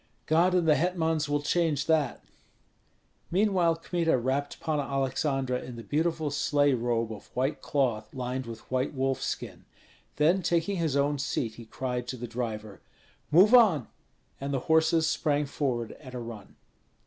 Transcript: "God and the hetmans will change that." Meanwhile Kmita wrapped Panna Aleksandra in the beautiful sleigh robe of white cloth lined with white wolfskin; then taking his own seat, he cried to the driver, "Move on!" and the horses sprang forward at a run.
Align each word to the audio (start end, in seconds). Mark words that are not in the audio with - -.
"God 0.25 0.55
and 0.55 0.67
the 0.67 0.73
hetmans 0.73 1.29
will 1.29 1.43
change 1.43 1.85
that." 1.85 2.23
Meanwhile 3.29 3.75
Kmita 3.75 4.17
wrapped 4.17 4.59
Panna 4.59 4.81
Aleksandra 4.81 5.61
in 5.61 5.75
the 5.75 5.83
beautiful 5.83 6.31
sleigh 6.31 6.73
robe 6.73 7.11
of 7.13 7.27
white 7.35 7.61
cloth 7.61 8.11
lined 8.11 8.47
with 8.47 8.61
white 8.71 8.95
wolfskin; 8.97 9.65
then 10.15 10.41
taking 10.41 10.77
his 10.77 10.95
own 10.95 11.19
seat, 11.19 11.53
he 11.53 11.65
cried 11.65 12.07
to 12.07 12.17
the 12.17 12.25
driver, 12.25 12.81
"Move 13.29 13.53
on!" 13.53 13.89
and 14.39 14.51
the 14.51 14.61
horses 14.65 15.05
sprang 15.05 15.45
forward 15.45 15.91
at 15.99 16.15
a 16.15 16.19
run. 16.19 16.55